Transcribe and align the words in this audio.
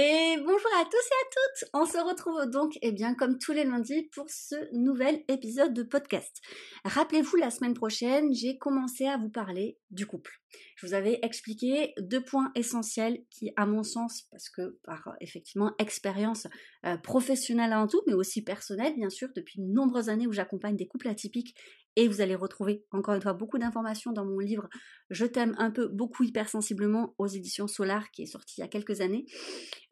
Et 0.00 0.36
bonjour 0.36 0.70
à 0.80 0.84
tous 0.84 0.94
et 0.94 0.94
à 0.94 1.28
toutes 1.32 1.70
On 1.74 1.84
se 1.84 1.98
retrouve 1.98 2.48
donc, 2.48 2.78
eh 2.82 2.92
bien, 2.92 3.16
comme 3.16 3.36
tous 3.36 3.50
les 3.50 3.64
lundis, 3.64 4.08
pour 4.14 4.30
ce 4.30 4.54
nouvel 4.72 5.24
épisode 5.26 5.74
de 5.74 5.82
podcast. 5.82 6.40
Rappelez-vous, 6.84 7.34
la 7.34 7.50
semaine 7.50 7.74
prochaine, 7.74 8.32
j'ai 8.32 8.58
commencé 8.58 9.06
à 9.06 9.16
vous 9.16 9.28
parler 9.28 9.76
du 9.90 10.06
couple. 10.06 10.40
Je 10.76 10.86
vous 10.86 10.94
avais 10.94 11.18
expliqué 11.22 11.94
deux 11.98 12.22
points 12.22 12.52
essentiels 12.54 13.24
qui, 13.28 13.50
à 13.56 13.66
mon 13.66 13.82
sens, 13.82 14.28
parce 14.30 14.48
que 14.48 14.78
par 14.84 15.16
effectivement 15.20 15.72
expérience 15.80 16.46
euh, 16.86 16.96
professionnelle 16.96 17.72
avant 17.72 17.88
tout, 17.88 18.02
mais 18.06 18.14
aussi 18.14 18.44
personnelle, 18.44 18.94
bien 18.94 19.10
sûr, 19.10 19.26
depuis 19.34 19.60
de 19.60 19.66
nombreuses 19.66 20.10
années 20.10 20.28
où 20.28 20.32
j'accompagne 20.32 20.76
des 20.76 20.86
couples 20.86 21.08
atypiques 21.08 21.56
et 21.98 22.06
vous 22.06 22.20
allez 22.20 22.36
retrouver 22.36 22.84
encore 22.92 23.14
une 23.14 23.20
fois 23.20 23.32
beaucoup 23.32 23.58
d'informations 23.58 24.12
dans 24.12 24.24
mon 24.24 24.38
livre 24.38 24.68
Je 25.10 25.26
t'aime 25.26 25.56
un 25.58 25.72
peu 25.72 25.88
beaucoup 25.88 26.22
hypersensiblement 26.22 27.16
aux 27.18 27.26
éditions 27.26 27.66
Solar 27.66 28.12
qui 28.12 28.22
est 28.22 28.26
sorti 28.26 28.54
il 28.58 28.60
y 28.60 28.64
a 28.64 28.68
quelques 28.68 29.00
années. 29.00 29.26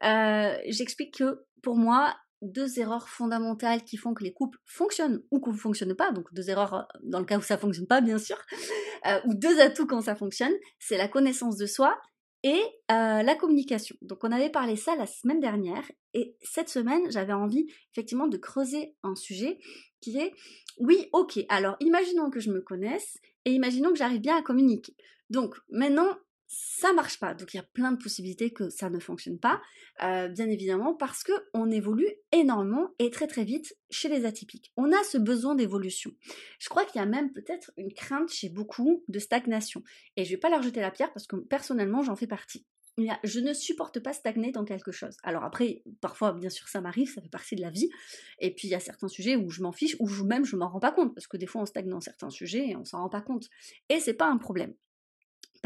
Euh, 0.05 0.57
j'explique 0.69 1.19
que 1.19 1.45
pour 1.65 1.77
moi, 1.77 2.15
deux 2.43 2.79
erreurs 2.79 3.09
fondamentales 3.09 3.83
qui 3.83 3.97
font 3.97 4.15
que 4.15 4.23
les 4.23 4.33
couples 4.33 4.57
fonctionnent 4.65 5.21
ou 5.33 5.43
ne 5.45 5.57
fonctionnent 5.57 5.97
pas, 5.97 6.12
donc 6.12 6.33
deux 6.33 6.49
erreurs 6.49 6.75
euh, 6.75 6.83
dans 7.03 7.19
le 7.19 7.25
cas 7.25 7.39
où 7.39 7.43
ça 7.43 7.59
fonctionne 7.59 7.89
pas 7.89 8.01
bien 8.01 8.19
sûr, 8.19 8.39
euh, 9.07 9.19
ou 9.25 9.34
deux 9.34 9.59
atouts 9.59 9.89
quand 9.89 10.03
ça 10.03 10.15
fonctionne, 10.15 10.55
c'est 10.79 10.99
la 10.99 11.09
connaissance 11.09 11.57
de 11.57 11.67
soi 11.67 11.99
et 12.47 12.63
la 12.89 13.35
communication. 13.35 13.97
Donc 14.03 14.23
on 14.23 14.31
avait 14.31 14.51
parlé 14.51 14.77
ça 14.77 14.95
la 14.95 15.07
semaine 15.07 15.41
dernière 15.41 15.83
et 16.15 16.37
cette 16.43 16.69
semaine 16.69 17.11
j'avais 17.11 17.33
envie 17.33 17.67
effectivement 17.93 18.29
de 18.29 18.37
creuser 18.37 18.95
un 19.03 19.17
sujet 19.17 19.59
qui 20.01 20.17
est 20.17 20.33
oui 20.79 21.09
ok 21.13 21.41
alors 21.49 21.77
imaginons 21.81 22.31
que 22.31 22.39
je 22.39 22.53
me 22.53 22.61
connaisse 22.61 23.19
et 23.45 23.51
imaginons 23.51 23.91
que 23.91 23.99
j'arrive 23.99 24.21
bien 24.21 24.37
à 24.37 24.43
communiquer. 24.43 24.95
Donc 25.29 25.57
maintenant 25.71 26.17
ça 26.49 26.93
marche 26.93 27.19
pas. 27.19 27.35
Donc 27.35 27.55
il 27.55 27.57
y 27.57 27.61
a 27.61 27.65
plein 27.65 27.93
de 27.93 28.03
possibilités 28.03 28.53
que 28.53 28.71
ça 28.71 28.91
ne 28.91 28.99
fonctionne 28.99 29.39
pas, 29.39 29.61
euh, 30.03 30.29
bien 30.29 30.49
évidemment, 30.49 30.95
parce 30.95 31.23
que 31.23 31.33
on 31.55 31.71
évolue 31.71 32.09
énormément 32.33 32.91
et 32.99 33.11
très 33.11 33.27
très 33.27 33.45
vite 33.45 33.77
chez 33.91 34.09
les 34.09 34.25
atypiques. 34.25 34.73
On 34.77 34.93
a 34.93 35.05
ce 35.05 35.19
besoin 35.19 35.55
d'évolution. 35.55 36.13
Je 36.59 36.69
crois 36.69 36.85
qu'il 36.85 37.01
y 37.01 37.03
a 37.03 37.07
même 37.07 37.33
peut-être 37.33 37.73
une 37.77 37.93
crainte 37.93 38.31
chez 38.31 38.49
beaucoup 38.49 39.05
de 39.09 39.19
stagnation. 39.19 39.83
Et 40.17 40.25
je 40.25 40.31
vais 40.31 40.37
pas 40.37 40.51
leur 40.51 40.63
jeter 40.63 40.81
la 40.81 40.91
pierre 40.91 41.13
parce 41.13 41.27
que 41.27 41.37
personnellement 41.37 42.03
j'en 42.03 42.17
fais 42.17 42.27
partie. 42.27 42.67
Je 43.25 43.41
ne 43.41 43.53
supporte 43.53 44.01
pas 44.01 44.15
stagner 44.15 44.53
dans 44.53 44.65
quelque 44.65 44.91
chose. 44.91 45.19
Alors 45.23 45.45
après, 45.45 45.83
parfois, 46.01 46.33
bien 46.33 46.49
sûr, 46.49 46.67
ça 46.67 46.81
m'arrive, 46.81 47.13
ça 47.13 47.21
fait 47.21 47.29
partie 47.29 47.55
de 47.55 47.61
la 47.61 47.69
vie. 47.69 47.91
Et 48.39 48.55
puis, 48.55 48.69
il 48.69 48.71
y 48.71 48.75
a 48.75 48.81
certains 48.81 49.09
sujets 49.09 49.37
où 49.37 49.51
je 49.51 49.62
m'en 49.62 49.73
fiche, 49.73 49.97
ou 49.99 50.09
même 50.25 50.47
je 50.47 50.56
m'en 50.56 50.71
rends 50.71 50.81
pas 50.81 50.93
compte, 50.93 51.15
parce 51.15 51.27
que 51.27 51.37
des 51.37 51.47
fois, 51.47 51.61
on 51.61 51.67
stagne 51.67 51.91
dans 51.91 52.01
certains 52.01 52.31
sujets 52.31 52.69
et 52.71 52.77
on 52.77 52.87
s'en 52.87 53.03
rend 53.03 53.11
pas 53.11 53.21
compte. 53.21 53.51
Et 53.91 54.01
c'est 54.01 54.15
pas 54.15 54.29
un 54.29 54.39
problème. 54.39 54.75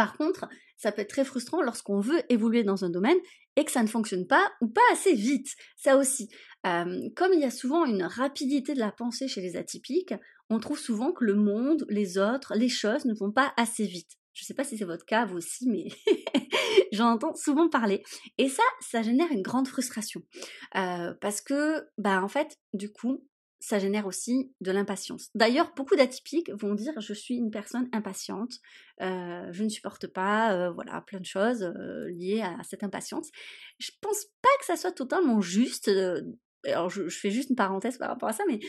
Par 0.00 0.16
contre, 0.16 0.49
ça 0.78 0.93
peut 0.93 1.03
être 1.03 1.11
très 1.11 1.27
frustrant 1.27 1.61
lorsqu'on 1.61 2.00
veut 2.00 2.22
évoluer 2.33 2.65
dans 2.65 2.87
un 2.87 2.88
domaine 2.88 3.19
et 3.56 3.66
que 3.66 3.71
ça 3.71 3.83
ne 3.83 3.87
fonctionne 3.87 4.27
pas 4.27 4.50
ou 4.62 4.66
pas 4.66 4.81
assez 4.93 5.12
vite. 5.12 5.49
Ça 5.77 5.99
aussi. 5.99 6.31
comme 6.65 7.34
il 7.34 7.41
y 7.41 7.44
a 7.44 7.50
souvent 7.50 7.84
une 7.84 8.05
rapidité 8.05 8.72
de 8.72 8.78
la 8.78 8.93
pensée 8.93 9.28
chez 9.28 9.43
les 9.43 9.56
atypiques, 9.56 10.15
on 10.49 10.59
trouve 10.59 10.78
souvent 10.78 11.12
que 11.12 11.22
le 11.22 11.34
monde, 11.34 11.84
les 11.91 12.16
autres, 12.16 12.55
les 12.56 12.71
choses 12.71 13.05
ne 13.05 13.12
vont 13.12 13.31
pas 13.31 13.53
assez 13.59 13.84
vite. 13.84 14.12
Je 14.33 14.43
ne 14.43 14.47
sais 14.47 14.55
pas 14.55 14.65
si 14.65 14.78
c'est 14.78 14.87
votre 14.87 15.05
cas 15.05 15.27
vous 15.27 15.37
aussi, 15.37 15.69
mais 15.69 15.89
j'en 16.93 17.10
entends 17.10 17.34
souvent 17.34 17.69
parler. 17.69 18.03
Et 18.39 18.49
ça, 18.49 18.62
ça 18.81 19.03
génère 19.03 19.31
une 19.31 19.43
grande 19.43 19.69
frustration. 19.69 20.22
parce 20.72 21.43
que, 21.43 21.87
bah 21.99 22.22
en 22.22 22.28
fait, 22.28 22.56
du 22.72 22.91
coup, 22.91 23.28
ça 23.60 23.78
génère 23.78 24.06
aussi 24.06 24.53
de 24.62 24.72
l'impatience. 24.72 25.28
D'ailleurs, 25.34 25.72
beaucoup 25.76 25.94
d'atypiques 25.94 26.50
vont 26.59 26.75
dire 26.75 26.98
je 26.98 27.12
suis 27.12 27.37
une 27.37 27.50
personne 27.50 27.88
impatiente, 27.93 28.54
euh, 29.03 29.47
je 29.53 29.62
ne 29.62 29.69
supporte 29.69 30.06
pas, 30.06 30.54
euh, 30.54 30.71
voilà, 30.71 31.03
plein 31.03 31.21
de 31.21 31.26
choses 31.26 31.62
euh, 31.62 32.09
liées 32.10 32.41
à, 32.43 32.62
cette 32.62 32.82
impatience. 32.82 33.28
Je 33.78 33.91
pense 34.00 34.25
pas 34.41 34.48
que 34.59 34.65
ça 34.65 34.76
soit 34.76 34.93
totalement 34.93 35.43
juste. 35.43 35.91
alors, 36.66 36.88
je, 36.88 37.09
fais 37.10 37.31
juste 37.31 37.50
une 37.50 37.56
parenthèse 37.56 37.98
par 37.98 38.09
rapport 38.09 38.31
à 38.31 38.32
ça, 38.32 38.44
mais 38.48 38.60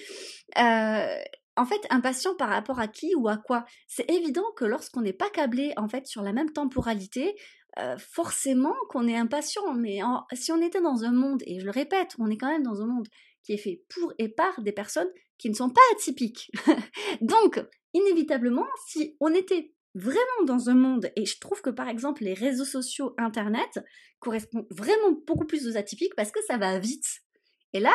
en 1.58 1.66
fait, 1.66 1.86
impatient 1.90 2.36
par 2.36 2.50
rapport 2.50 2.80
à 2.80 2.88
qui 2.88 3.14
ou 3.16 3.28
à 3.28 3.38
quoi? 3.38 3.66
C'est 3.88 4.10
évident 4.10 4.46
que 4.56 4.66
lorsqu'on 4.66 5.02
n'est 5.02 5.14
pas 5.14 5.30
câblé 5.30 5.74
en 5.76 5.88
fait 5.88 6.08
sur 6.08 6.22
la 6.22 6.32
même 6.32 6.52
temporalité, 6.52 7.36
forcément 7.98 8.76
qu'on 8.90 9.08
est 9.08 9.16
impatient. 9.16 9.74
Mais 9.74 10.00
si 10.34 10.52
on 10.52 10.62
était 10.62 10.82
dans 10.82 11.04
un 11.04 11.12
monde, 11.12 11.42
et 11.46 11.60
je 11.60 11.66
le 11.66 11.72
répète, 11.72 12.16
on 12.20 12.30
est 12.30 12.38
quand 12.38 12.52
même 12.52 12.64
dans 12.64 12.82
un 12.82 12.88
monde 12.88 13.08
qui 13.44 13.54
est 13.54 13.58
fait 13.58 13.84
pour 13.90 14.14
et 14.20 14.30
par 14.30 14.62
des 14.62 14.72
personnes 14.72 15.10
qui 15.38 15.50
ne 15.50 15.56
sont 15.56 15.70
pas 15.70 15.82
atypiques. 15.94 16.52
Donc, 17.22 17.60
inévitablement, 17.94 18.68
si 18.88 19.16
on 19.20 19.34
était 19.34 19.74
vraiment 19.96 20.46
dans 20.46 20.70
un 20.70 20.76
monde, 20.76 21.12
et 21.16 21.26
je 21.26 21.40
trouve 21.40 21.62
que 21.62 21.70
par 21.70 21.90
exemple 21.90 22.24
les 22.24 22.34
réseaux 22.34 22.66
sociaux, 22.66 23.14
Internet, 23.18 23.80
correspondent 24.20 24.68
vraiment 24.70 25.18
beaucoup 25.26 25.46
plus 25.46 25.68
aux 25.68 25.78
atypiques 25.78 26.16
parce 26.16 26.32
que 26.32 26.40
ça 26.48 26.58
va 26.58 26.80
vite. 26.80 27.08
Et 27.74 27.80
là, 27.80 27.94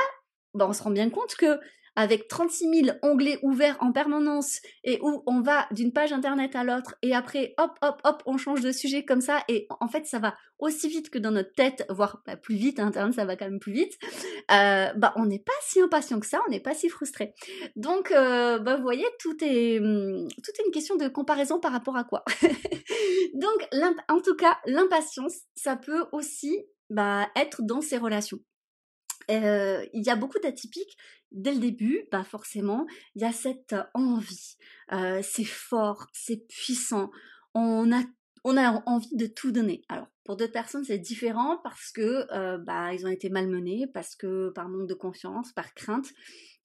bah, 0.54 0.66
on 0.68 0.72
se 0.72 0.82
rend 0.82 0.90
bien 0.90 1.08
compte 1.10 1.36
que 1.36 1.58
avec 1.96 2.28
36 2.28 2.84
000 2.84 2.98
onglets 3.02 3.38
ouverts 3.42 3.76
en 3.80 3.90
permanence 3.90 4.60
et 4.84 5.00
où 5.02 5.22
on 5.26 5.40
va 5.40 5.66
d'une 5.70 5.92
page 5.92 6.12
internet 6.12 6.54
à 6.54 6.62
l'autre 6.62 6.94
et 7.02 7.14
après 7.14 7.54
hop 7.58 7.72
hop 7.82 8.00
hop 8.04 8.22
on 8.26 8.36
change 8.36 8.60
de 8.60 8.70
sujet 8.70 9.04
comme 9.04 9.20
ça 9.20 9.42
et 9.48 9.66
en 9.80 9.88
fait 9.88 10.06
ça 10.06 10.18
va 10.18 10.34
aussi 10.58 10.88
vite 10.88 11.10
que 11.10 11.18
dans 11.18 11.30
notre 11.30 11.52
tête 11.52 11.84
voire 11.88 12.22
bah, 12.26 12.36
plus 12.36 12.54
vite 12.54 12.78
internet 12.78 13.14
ça 13.14 13.24
va 13.24 13.36
quand 13.36 13.46
même 13.46 13.58
plus 13.58 13.72
vite. 13.72 13.94
Euh, 14.52 14.92
bah 14.94 15.12
on 15.16 15.26
n'est 15.26 15.38
pas 15.38 15.52
si 15.62 15.80
impatient 15.80 16.20
que 16.20 16.26
ça 16.26 16.40
on 16.46 16.50
n'est 16.50 16.60
pas 16.60 16.74
si 16.74 16.88
frustré. 16.88 17.34
Donc 17.74 18.12
euh, 18.12 18.58
bah 18.58 18.76
vous 18.76 18.82
voyez 18.82 19.06
tout 19.18 19.36
est 19.42 19.80
hum, 19.80 20.28
tout 20.28 20.50
est 20.58 20.66
une 20.66 20.72
question 20.72 20.96
de 20.96 21.08
comparaison 21.08 21.58
par 21.58 21.72
rapport 21.72 21.96
à 21.96 22.04
quoi? 22.04 22.24
Donc 23.34 23.68
en 24.08 24.20
tout 24.20 24.36
cas 24.36 24.58
l'impatience 24.66 25.34
ça 25.54 25.76
peut 25.76 26.04
aussi 26.12 26.66
bah, 26.90 27.28
être 27.34 27.62
dans 27.62 27.80
ces 27.80 27.98
relations 27.98 28.38
il 29.28 30.02
y 30.06 30.10
a 30.10 30.16
beaucoup 30.16 30.38
d'atypiques 30.38 30.96
dès 31.32 31.54
le 31.54 31.60
début, 31.60 32.06
pas 32.10 32.24
forcément, 32.24 32.86
il 33.14 33.22
y 33.22 33.24
a 33.24 33.32
cette 33.32 33.74
envie. 33.94 34.56
c'est 35.22 35.44
fort, 35.44 36.06
c'est 36.12 36.46
puissant. 36.48 37.10
On 37.54 37.92
a, 37.92 38.02
on 38.44 38.56
a 38.56 38.82
envie 38.86 39.16
de 39.16 39.26
tout 39.26 39.52
donner. 39.52 39.82
Alors, 39.88 40.08
pour 40.26 40.36
d'autres 40.36 40.52
personnes, 40.52 40.84
c'est 40.84 40.98
différent 40.98 41.58
parce 41.62 41.90
que 41.92 42.26
bah, 42.64 42.92
ils 42.92 43.06
ont 43.06 43.10
été 43.10 43.30
malmenés, 43.30 43.86
parce 43.94 44.14
que 44.16 44.50
par 44.50 44.68
manque 44.68 44.88
de 44.88 44.94
confiance, 44.94 45.52
par 45.52 45.72
crainte. 45.74 46.08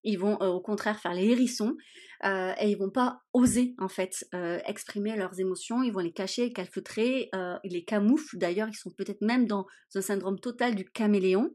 Ils 0.04 0.18
vont 0.18 0.36
au 0.38 0.60
contraire 0.62 1.00
faire 1.00 1.14
les 1.14 1.26
hérissons 1.26 1.76
euh, 2.24 2.54
et 2.60 2.70
ils 2.70 2.78
vont 2.78 2.90
pas 2.90 3.22
oser 3.34 3.76
en 3.78 3.88
fait 3.88 4.26
euh, 4.34 4.60
exprimer 4.66 5.16
leurs 5.16 5.40
émotions, 5.40 5.84
ils 5.84 5.92
vont 5.92 6.00
les 6.00 6.12
cacher, 6.12 6.52
calfeutrer, 6.52 7.30
euh, 7.36 7.58
ils 7.64 7.74
les 7.74 7.84
camouflent. 7.84 8.38
D'ailleurs, 8.38 8.68
ils 8.70 8.76
sont 8.76 8.92
peut-être 8.92 9.22
même 9.22 9.46
dans 9.46 9.68
un 9.96 10.02
syndrome 10.02 10.40
total 10.40 10.76
du 10.76 10.86
caméléon, 10.86 11.52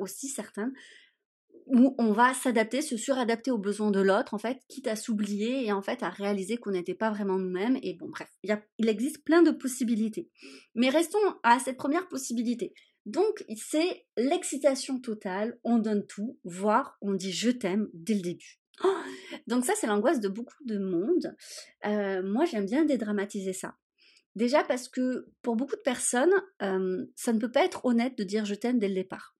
aussi 0.00 0.28
certains, 0.28 0.70
où 1.66 1.94
on 1.98 2.12
va 2.12 2.32
s'adapter, 2.32 2.80
se 2.80 2.96
suradapter 2.96 3.50
aux 3.50 3.58
besoins 3.58 3.90
de 3.90 4.00
l'autre 4.00 4.34
en 4.34 4.38
fait, 4.38 4.60
quitte 4.68 4.86
à 4.86 4.96
s'oublier 4.96 5.66
et 5.66 5.72
en 5.72 5.82
fait 5.82 6.02
à 6.02 6.08
réaliser 6.08 6.56
qu'on 6.56 6.70
n'était 6.70 6.94
pas 6.94 7.10
vraiment 7.10 7.38
nous-mêmes. 7.38 7.78
Et 7.82 7.94
bon, 7.94 8.08
bref, 8.08 8.28
il 8.78 8.88
existe 8.88 9.24
plein 9.24 9.42
de 9.42 9.50
possibilités. 9.50 10.30
Mais 10.74 10.88
restons 10.88 11.18
à 11.42 11.58
cette 11.58 11.76
première 11.76 12.08
possibilité. 12.08 12.72
Donc, 13.04 13.44
c'est 13.56 14.04
l'excitation 14.16 15.00
totale, 15.00 15.58
on 15.62 15.78
donne 15.78 16.06
tout, 16.06 16.38
voire 16.44 16.96
on 17.00 17.14
dit 17.14 17.32
je 17.32 17.50
t'aime 17.50 17.88
dès 17.94 18.14
le 18.14 18.20
début. 18.20 18.60
Oh 18.84 18.94
Donc 19.46 19.64
ça, 19.64 19.72
c'est 19.76 19.86
l'angoisse 19.86 20.20
de 20.20 20.28
beaucoup 20.28 20.64
de 20.64 20.78
monde. 20.78 21.34
Euh, 21.86 22.22
moi, 22.22 22.44
j'aime 22.44 22.66
bien 22.66 22.84
dédramatiser 22.84 23.52
ça. 23.52 23.76
Déjà 24.34 24.62
parce 24.64 24.88
que 24.88 25.28
pour 25.40 25.56
beaucoup 25.56 25.76
de 25.76 25.80
personnes, 25.80 26.34
euh, 26.62 27.06
ça 27.14 27.32
ne 27.32 27.38
peut 27.38 27.50
pas 27.50 27.64
être 27.64 27.84
honnête 27.86 28.18
de 28.18 28.24
dire 28.24 28.44
je 28.44 28.54
t'aime 28.54 28.78
dès 28.78 28.88
le 28.88 28.94
départ. 28.94 29.35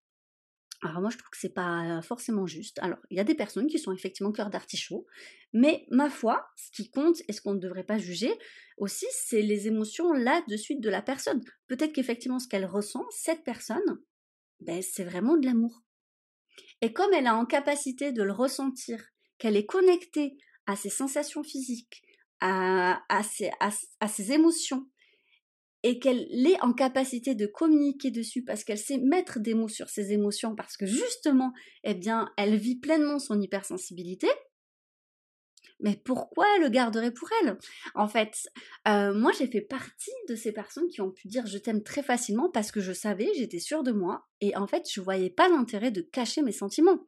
Alors 0.89 1.01
moi, 1.01 1.11
je 1.11 1.19
trouve 1.19 1.31
que 1.31 1.39
c'est 1.39 1.55
pas 1.55 2.01
forcément 2.03 2.47
juste. 2.47 2.79
Alors, 2.81 2.99
il 3.11 3.17
y 3.17 3.21
a 3.21 3.25
des 3.25 3.35
personnes 3.35 3.67
qui 3.67 3.79
sont 3.79 3.93
effectivement 3.93 4.33
cœur 4.33 4.51
d'artichaut, 4.51 5.07
mais 5.53 5.87
ma 5.91 6.11
foi, 6.11 6.47
ce 6.57 6.71
qui 6.71 6.91
compte 6.91 7.17
et 7.29 7.33
ce 7.33 7.41
qu'on 7.41 7.55
ne 7.55 7.61
devrait 7.61 7.85
pas 7.85 7.99
juger 7.99 8.33
aussi, 8.77 9.07
c'est 9.11 9.43
les 9.43 9.67
émotions 9.67 10.13
là 10.13 10.43
de 10.49 10.57
suite 10.57 10.81
de 10.81 10.91
la 10.91 11.03
personne. 11.03 11.43
Peut-être 11.67 11.93
qu'effectivement, 11.93 12.39
ce 12.39 12.49
qu'elle 12.49 12.67
ressent, 12.67 13.05
cette 13.11 13.43
personne, 13.43 14.01
ben, 14.61 14.83
c'est 14.83 15.05
vraiment 15.05 15.37
de 15.37 15.47
l'amour. 15.47 15.83
Et 16.83 16.93
comme 16.93 17.13
elle 17.13 17.27
a 17.27 17.35
en 17.35 17.47
capacité 17.47 18.13
de 18.13 18.23
le 18.23 18.33
ressentir, 18.33 19.03
qu'elle 19.39 19.57
est 19.57 19.67
connectée 19.67 20.37
à 20.67 20.77
ses 20.77 20.91
sensations 20.91 21.43
physiques, 21.43 22.03
à, 22.41 23.01
ses 23.23 24.33
émotions, 24.33 24.87
et 25.83 25.99
qu'elle 25.99 26.27
est 26.47 26.61
en 26.63 26.73
capacité 26.73 27.35
de 27.35 27.47
communiquer 27.47 28.11
dessus 28.11 28.43
parce 28.43 28.65
qu'elle 28.65 28.79
sait 28.79 28.99
mettre 28.99 29.39
des 29.39 29.55
mots 29.55 29.69
sur 29.69 29.89
ses 29.89 30.13
émotions 30.13 30.55
parce 30.57 30.77
que 30.77 30.87
justement, 30.87 31.53
eh 31.85 31.95
bien, 31.95 32.31
elle 32.37 32.57
vit 32.57 32.77
pleinement 32.77 33.19
son 33.19 33.41
hypersensibilité, 33.41 34.29
mais 35.81 36.01
pourquoi 36.05 36.47
elle 36.57 36.63
le 36.63 36.69
garderait 36.71 37.13
pour 37.13 37.29
elle? 37.43 37.59
En 37.95 38.09
fait, 38.09 38.49
euh, 38.89 39.13
moi 39.13 39.31
j'ai 39.39 39.47
fait 39.47 39.61
partie 39.61 40.13
de 40.29 40.35
ces 40.35 40.53
personnes 40.53 40.89
qui 40.89 41.03
ont 41.03 41.11
pu 41.11 41.29
dire 41.29 41.47
je 41.47 41.59
t'aime 41.59 41.83
très 41.83 42.03
facilement 42.03 42.51
parce 42.51 42.73
que 42.73 42.81
je 42.81 42.93
savais, 42.93 43.31
j'étais 43.37 43.59
sûre 43.59 43.83
de 43.83 43.93
moi, 43.93 44.27
et 44.41 44.57
en 44.57 44.67
fait 44.67 44.89
je 44.91 45.01
voyais 45.01 45.31
pas 45.31 45.49
l'intérêt 45.49 45.91
de 45.91 46.01
cacher 46.01 46.43
mes 46.43 46.53
sentiments. 46.53 47.05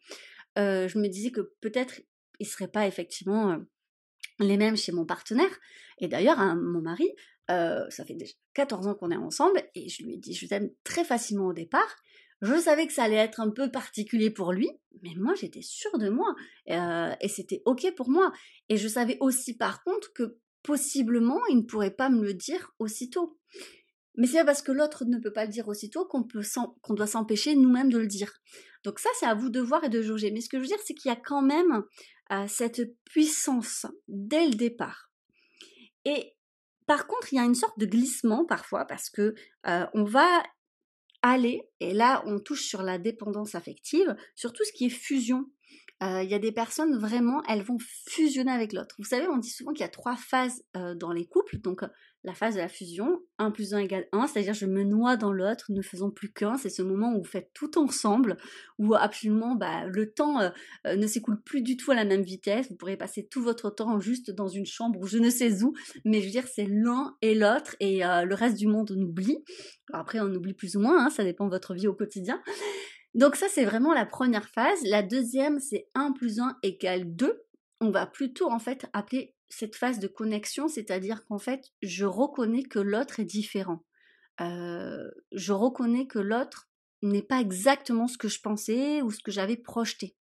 Euh, 0.58 0.86
je 0.88 0.98
me 0.98 1.08
disais 1.08 1.30
que 1.30 1.52
peut-être 1.60 2.02
ils 2.40 2.46
seraient 2.46 2.68
pas 2.68 2.86
effectivement 2.86 3.52
euh, 3.52 3.56
les 4.40 4.56
mêmes 4.56 4.76
chez 4.76 4.92
mon 4.92 5.06
partenaire. 5.06 5.58
Et 5.98 6.08
d'ailleurs, 6.08 6.38
hein, 6.38 6.56
mon 6.56 6.80
mari, 6.80 7.10
ça 7.48 8.04
fait 8.06 8.14
déjà 8.14 8.34
14 8.54 8.88
ans 8.88 8.94
qu'on 8.94 9.10
est 9.10 9.16
ensemble, 9.16 9.62
et 9.74 9.88
je 9.88 10.02
lui 10.02 10.14
ai 10.14 10.16
dit 10.18 10.34
je 10.34 10.46
t'aime 10.46 10.70
très 10.84 11.04
facilement 11.04 11.46
au 11.46 11.52
départ. 11.52 11.96
Je 12.40 12.56
savais 12.56 12.86
que 12.86 12.92
ça 12.92 13.04
allait 13.04 13.16
être 13.16 13.40
un 13.40 13.50
peu 13.50 13.70
particulier 13.70 14.30
pour 14.30 14.52
lui, 14.52 14.70
mais 15.02 15.14
moi 15.16 15.34
j'étais 15.34 15.62
sûre 15.62 15.98
de 15.98 16.08
moi 16.08 16.34
euh, 16.70 17.12
et 17.20 17.28
c'était 17.28 17.62
ok 17.64 17.92
pour 17.96 18.10
moi. 18.10 18.32
Et 18.68 18.76
je 18.76 18.86
savais 18.86 19.16
aussi 19.20 19.56
par 19.56 19.82
contre 19.82 20.12
que 20.12 20.38
possiblement 20.62 21.40
il 21.50 21.58
ne 21.58 21.62
pourrait 21.62 21.94
pas 21.94 22.10
me 22.10 22.22
le 22.22 22.34
dire 22.34 22.72
aussitôt. 22.78 23.38
Mais 24.14 24.26
c'est 24.26 24.44
parce 24.44 24.62
que 24.62 24.72
l'autre 24.72 25.04
ne 25.04 25.18
peut 25.18 25.32
pas 25.32 25.46
le 25.46 25.50
dire 25.50 25.66
aussitôt 25.68 26.04
qu'on 26.04 26.24
peut 26.24 26.42
doit 26.90 27.06
s'empêcher 27.06 27.56
nous-mêmes 27.56 27.90
de 27.90 27.98
le 27.98 28.06
dire. 28.06 28.32
Donc 28.84 29.00
ça 29.00 29.10
c'est 29.18 29.26
à 29.26 29.34
vous 29.34 29.50
de 29.50 29.60
voir 29.60 29.82
et 29.82 29.88
de 29.88 30.02
jauger. 30.02 30.30
Mais 30.30 30.40
ce 30.40 30.48
que 30.48 30.58
je 30.58 30.62
veux 30.62 30.68
dire 30.68 30.78
c'est 30.84 30.94
qu'il 30.94 31.08
y 31.08 31.12
a 31.12 31.20
quand 31.20 31.42
même 31.42 31.82
euh, 32.30 32.44
cette 32.46 32.82
puissance 33.04 33.86
dès 34.06 34.46
le 34.46 34.54
départ. 34.54 35.10
Et 36.04 36.36
par 36.88 37.06
contre, 37.06 37.32
il 37.32 37.36
y 37.36 37.38
a 37.38 37.44
une 37.44 37.54
sorte 37.54 37.78
de 37.78 37.86
glissement 37.86 38.44
parfois 38.46 38.86
parce 38.86 39.10
que 39.10 39.34
on 39.64 40.04
va 40.04 40.42
aller, 41.22 41.68
et 41.80 41.92
là 41.92 42.22
on 42.26 42.40
touche 42.40 42.62
sur 42.62 42.82
la 42.82 42.98
dépendance 42.98 43.54
affective, 43.54 44.16
sur 44.34 44.52
tout 44.52 44.64
ce 44.64 44.72
qui 44.72 44.86
est 44.86 44.90
fusion. 44.90 45.44
Il 46.00 46.28
y 46.28 46.34
a 46.34 46.38
des 46.38 46.52
personnes 46.52 46.96
vraiment, 46.98 47.42
elles 47.48 47.62
vont 47.62 47.78
fusionner 48.08 48.52
avec 48.52 48.72
l'autre. 48.72 48.94
Vous 48.98 49.04
savez, 49.04 49.28
on 49.28 49.36
dit 49.36 49.50
souvent 49.50 49.72
qu'il 49.72 49.82
y 49.82 49.84
a 49.84 49.90
trois 49.90 50.16
phases 50.16 50.64
dans 50.74 51.12
les 51.12 51.26
couples. 51.26 51.58
Donc 51.58 51.82
la 52.28 52.34
phase 52.34 52.56
de 52.56 52.60
la 52.60 52.68
fusion, 52.68 53.22
1 53.38 53.50
plus 53.50 53.72
1 53.72 53.78
égale 53.78 54.06
1, 54.12 54.26
c'est-à-dire 54.26 54.52
je 54.52 54.66
me 54.66 54.84
noie 54.84 55.16
dans 55.16 55.32
l'autre, 55.32 55.64
ne 55.70 55.80
faisons 55.80 56.10
plus 56.10 56.30
qu'un, 56.30 56.58
c'est 56.58 56.68
ce 56.68 56.82
moment 56.82 57.14
où 57.14 57.18
vous 57.22 57.28
faites 57.28 57.50
tout 57.54 57.78
ensemble, 57.78 58.36
où 58.78 58.94
absolument 58.94 59.54
bah, 59.54 59.86
le 59.86 60.12
temps 60.12 60.38
euh, 60.40 60.50
euh, 60.86 60.96
ne 60.96 61.06
s'écoule 61.06 61.40
plus 61.42 61.62
du 61.62 61.78
tout 61.78 61.90
à 61.90 61.94
la 61.94 62.04
même 62.04 62.20
vitesse, 62.20 62.68
vous 62.68 62.76
pourrez 62.76 62.98
passer 62.98 63.26
tout 63.26 63.42
votre 63.42 63.70
temps 63.70 63.98
juste 63.98 64.30
dans 64.30 64.46
une 64.46 64.66
chambre 64.66 65.00
ou 65.00 65.06
je 65.06 65.16
ne 65.16 65.30
sais 65.30 65.62
où, 65.62 65.72
mais 66.04 66.20
je 66.20 66.26
veux 66.26 66.32
dire 66.32 66.46
c'est 66.46 66.66
l'un 66.66 67.16
et 67.22 67.34
l'autre 67.34 67.76
et 67.80 68.04
euh, 68.04 68.24
le 68.24 68.34
reste 68.34 68.58
du 68.58 68.66
monde 68.66 68.94
on 68.94 69.00
oublie. 69.00 69.42
après 69.94 70.20
on 70.20 70.32
oublie 70.34 70.54
plus 70.54 70.76
ou 70.76 70.80
moins, 70.80 71.06
hein, 71.06 71.10
ça 71.10 71.24
dépend 71.24 71.46
de 71.46 71.50
votre 71.50 71.72
vie 71.72 71.88
au 71.88 71.94
quotidien. 71.94 72.42
Donc 73.14 73.36
ça 73.36 73.46
c'est 73.48 73.64
vraiment 73.64 73.94
la 73.94 74.04
première 74.04 74.50
phase. 74.50 74.78
La 74.84 75.02
deuxième 75.02 75.60
c'est 75.60 75.88
1 75.94 76.12
plus 76.12 76.40
1 76.40 76.58
égale 76.62 77.04
2. 77.16 77.42
On 77.80 77.90
va 77.90 78.06
plutôt 78.06 78.50
en 78.50 78.58
fait 78.58 78.86
appeler 78.92 79.34
cette 79.48 79.76
phase 79.76 79.98
de 79.98 80.08
connexion, 80.08 80.68
c'est-à-dire 80.68 81.24
qu'en 81.24 81.38
fait, 81.38 81.72
je 81.82 82.04
reconnais 82.04 82.62
que 82.62 82.78
l'autre 82.78 83.20
est 83.20 83.24
différent. 83.24 83.84
Euh, 84.40 85.10
je 85.32 85.52
reconnais 85.52 86.06
que 86.06 86.18
l'autre 86.18 86.68
n'est 87.02 87.22
pas 87.22 87.40
exactement 87.40 88.08
ce 88.08 88.18
que 88.18 88.28
je 88.28 88.40
pensais 88.40 89.02
ou 89.02 89.10
ce 89.10 89.22
que 89.22 89.30
j'avais 89.30 89.56
projeté. 89.56 90.16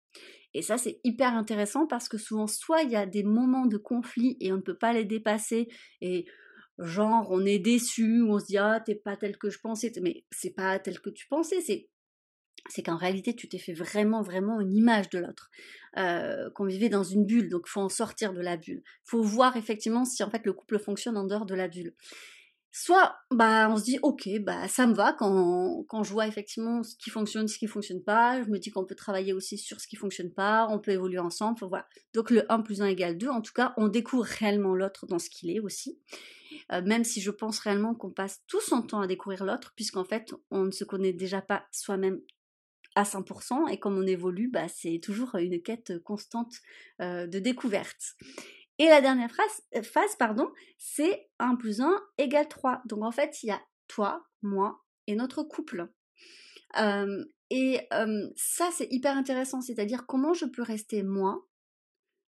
Et 0.54 0.62
ça, 0.62 0.78
c'est 0.78 1.00
hyper 1.04 1.34
intéressant 1.34 1.86
parce 1.86 2.08
que 2.08 2.18
souvent, 2.18 2.46
soit 2.46 2.82
il 2.82 2.90
y 2.90 2.96
a 2.96 3.06
des 3.06 3.24
moments 3.24 3.66
de 3.66 3.76
conflit 3.76 4.36
et 4.40 4.52
on 4.52 4.56
ne 4.56 4.62
peut 4.62 4.78
pas 4.78 4.92
les 4.92 5.04
dépasser 5.04 5.68
et 6.00 6.24
genre 6.78 7.28
on 7.30 7.44
est 7.44 7.58
déçu, 7.58 8.22
on 8.22 8.38
se 8.38 8.46
dit 8.46 8.58
ah 8.58 8.80
t'es 8.84 8.94
pas 8.94 9.16
tel 9.16 9.36
que 9.38 9.50
je 9.50 9.58
pensais, 9.58 9.92
mais 10.02 10.24
c'est 10.30 10.54
pas 10.54 10.78
tel 10.78 11.00
que 11.00 11.10
tu 11.10 11.26
pensais, 11.28 11.60
c'est 11.60 11.88
c'est 12.68 12.82
qu'en 12.82 12.96
réalité, 12.96 13.34
tu 13.34 13.48
t'es 13.48 13.58
fait 13.58 13.72
vraiment, 13.72 14.22
vraiment 14.22 14.60
une 14.60 14.74
image 14.74 15.08
de 15.10 15.18
l'autre. 15.18 15.50
Euh, 15.96 16.50
qu'on 16.50 16.66
vivait 16.66 16.90
dans 16.90 17.04
une 17.04 17.24
bulle, 17.24 17.48
donc 17.48 17.68
faut 17.68 17.80
en 17.80 17.88
sortir 17.88 18.34
de 18.34 18.40
la 18.42 18.58
bulle. 18.58 18.82
Faut 19.04 19.22
voir 19.22 19.56
effectivement 19.56 20.04
si 20.04 20.22
en 20.22 20.30
fait 20.30 20.44
le 20.44 20.52
couple 20.52 20.78
fonctionne 20.78 21.16
en 21.16 21.24
dehors 21.24 21.46
de 21.46 21.54
la 21.54 21.68
bulle. 21.68 21.94
Soit, 22.70 23.16
bah, 23.30 23.70
on 23.70 23.78
se 23.78 23.84
dit, 23.84 23.98
ok, 24.02 24.28
bah, 24.40 24.68
ça 24.68 24.86
me 24.86 24.92
va 24.92 25.14
quand, 25.14 25.84
quand 25.88 26.02
je 26.02 26.12
vois 26.12 26.26
effectivement 26.26 26.82
ce 26.82 26.94
qui 26.96 27.08
fonctionne, 27.08 27.48
ce 27.48 27.56
qui 27.56 27.66
fonctionne 27.66 28.02
pas. 28.02 28.42
Je 28.42 28.50
me 28.50 28.58
dis 28.58 28.70
qu'on 28.70 28.84
peut 28.84 28.94
travailler 28.94 29.32
aussi 29.32 29.56
sur 29.56 29.80
ce 29.80 29.88
qui 29.88 29.96
fonctionne 29.96 30.30
pas, 30.30 30.68
on 30.68 30.78
peut 30.78 30.90
évoluer 30.90 31.18
ensemble. 31.18 31.58
Voilà. 31.62 31.86
Donc 32.12 32.28
le 32.28 32.44
1 32.52 32.60
plus 32.60 32.82
1 32.82 32.88
égale 32.88 33.16
2. 33.16 33.28
En 33.28 33.40
tout 33.40 33.54
cas, 33.54 33.72
on 33.78 33.88
découvre 33.88 34.24
réellement 34.24 34.74
l'autre 34.74 35.06
dans 35.06 35.18
ce 35.18 35.30
qu'il 35.30 35.50
est 35.50 35.60
aussi. 35.60 35.98
Euh, 36.70 36.82
même 36.82 37.04
si 37.04 37.22
je 37.22 37.30
pense 37.30 37.60
réellement 37.60 37.94
qu'on 37.94 38.10
passe 38.10 38.42
tout 38.46 38.60
son 38.60 38.82
temps 38.82 39.00
à 39.00 39.06
découvrir 39.06 39.46
l'autre, 39.46 39.72
puisqu'en 39.74 40.04
fait, 40.04 40.34
on 40.50 40.64
ne 40.64 40.70
se 40.70 40.84
connaît 40.84 41.14
déjà 41.14 41.40
pas 41.40 41.64
soi-même 41.72 42.20
à 42.96 43.04
100% 43.04 43.68
et 43.70 43.78
comme 43.78 43.96
on 43.96 44.06
évolue, 44.06 44.48
bah, 44.48 44.66
c'est 44.66 44.98
toujours 45.00 45.36
une 45.36 45.62
quête 45.62 46.02
constante 46.02 46.54
de 46.98 47.38
découverte. 47.38 48.16
Et 48.78 48.86
la 48.86 49.00
dernière 49.00 49.30
euh, 49.74 49.82
phase, 49.82 50.16
pardon, 50.16 50.52
c'est 50.78 51.30
1 51.38 51.56
plus 51.56 51.80
1 51.80 51.98
égale 52.18 52.48
3. 52.48 52.82
Donc 52.86 53.04
en 53.04 53.10
fait, 53.10 53.42
il 53.42 53.46
y 53.46 53.50
a 53.50 53.62
toi, 53.88 54.26
moi 54.42 54.84
et 55.06 55.14
notre 55.14 55.42
couple. 55.42 55.88
et 57.50 57.88
ça, 58.36 58.70
c'est 58.72 58.88
hyper 58.90 59.16
intéressant, 59.16 59.60
c'est-à-dire 59.60 60.06
comment 60.06 60.34
je 60.34 60.46
peux 60.46 60.62
rester 60.62 61.02
moi 61.02 61.46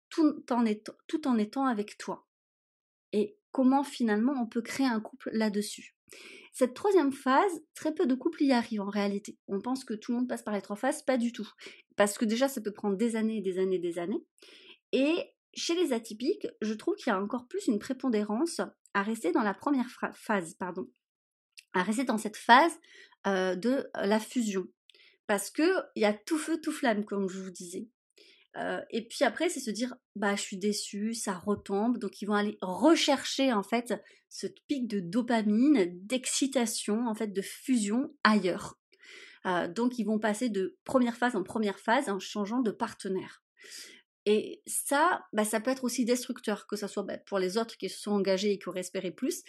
tout 0.09 0.43
en 0.53 0.65
étant 1.37 1.65
avec 1.65 1.97
toi? 1.97 2.27
Et 3.13 3.37
comment 3.51 3.83
finalement 3.83 4.33
on 4.41 4.45
peut 4.45 4.61
créer 4.61 4.87
un 4.87 5.01
couple 5.01 5.31
là-dessus? 5.33 5.96
Cette 6.53 6.73
troisième 6.73 7.11
phase, 7.11 7.61
très 7.75 7.93
peu 7.93 8.07
de 8.07 8.15
couples 8.15 8.43
y 8.43 8.51
arrivent 8.51 8.81
en 8.81 8.89
réalité. 8.89 9.37
On 9.47 9.61
pense 9.61 9.83
que 9.83 9.93
tout 9.93 10.11
le 10.11 10.17
monde 10.17 10.27
passe 10.27 10.41
par 10.41 10.55
les 10.55 10.61
trois 10.61 10.75
phases, 10.75 11.03
pas 11.03 11.17
du 11.17 11.31
tout. 11.31 11.47
Parce 11.95 12.17
que 12.17 12.25
déjà, 12.25 12.47
ça 12.47 12.61
peut 12.61 12.73
prendre 12.73 12.97
des 12.97 13.15
années, 13.15 13.41
des 13.41 13.59
années, 13.59 13.77
des 13.77 13.99
années. 13.99 14.25
Et 14.91 15.35
chez 15.53 15.75
les 15.75 15.93
atypiques, 15.93 16.47
je 16.61 16.73
trouve 16.73 16.95
qu'il 16.95 17.11
y 17.11 17.15
a 17.15 17.21
encore 17.21 17.47
plus 17.47 17.67
une 17.67 17.79
prépondérance 17.79 18.61
à 18.93 19.03
rester 19.03 19.31
dans 19.31 19.43
la 19.43 19.53
première 19.53 19.89
phase, 20.15 20.55
pardon, 20.55 20.89
à 21.73 21.83
rester 21.83 22.05
dans 22.05 22.17
cette 22.17 22.37
phase 22.37 22.73
euh, 23.27 23.55
de 23.55 23.87
la 23.93 24.19
fusion. 24.19 24.67
Parce 25.27 25.51
qu'il 25.51 25.83
y 25.95 26.05
a 26.05 26.13
tout 26.13 26.37
feu, 26.37 26.59
tout 26.61 26.71
flamme, 26.71 27.05
comme 27.05 27.29
je 27.29 27.39
vous 27.39 27.51
disais. 27.51 27.87
Et 28.89 29.07
puis 29.07 29.23
après, 29.23 29.49
c'est 29.49 29.59
se 29.59 29.71
dire, 29.71 29.95
bah, 30.15 30.35
je 30.35 30.41
suis 30.41 30.57
déçue, 30.57 31.13
ça 31.13 31.33
retombe. 31.33 31.97
Donc, 31.97 32.21
ils 32.21 32.25
vont 32.25 32.33
aller 32.33 32.57
rechercher, 32.61 33.53
en 33.53 33.63
fait, 33.63 33.93
ce 34.29 34.47
pic 34.67 34.87
de 34.87 34.99
dopamine, 34.99 35.91
d'excitation, 36.05 37.07
en 37.07 37.15
fait, 37.15 37.27
de 37.27 37.41
fusion 37.41 38.13
ailleurs. 38.23 38.79
Donc, 39.69 39.99
ils 39.99 40.05
vont 40.05 40.19
passer 40.19 40.49
de 40.49 40.77
première 40.83 41.17
phase 41.17 41.35
en 41.35 41.43
première 41.43 41.79
phase 41.79 42.09
en 42.09 42.19
changeant 42.19 42.61
de 42.61 42.71
partenaire. 42.71 43.43
Et 44.29 44.61
ça, 44.67 45.23
bah, 45.31 45.45
ça 45.45 45.61
peut 45.61 45.71
être 45.71 45.85
aussi 45.85 46.03
destructeur, 46.03 46.67
que 46.67 46.75
ce 46.75 46.85
soit 46.87 47.03
bah, 47.03 47.17
pour 47.17 47.39
les 47.39 47.57
autres 47.57 47.77
qui 47.77 47.87
se 47.87 47.97
sont 47.97 48.11
engagés 48.11 48.51
et 48.51 48.59
qui 48.59 48.67
auraient 48.67 48.81
espéré 48.81 49.09
plus, 49.09 49.41